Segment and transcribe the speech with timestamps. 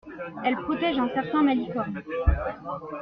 [0.43, 2.01] Elle protège un certain Malicorne.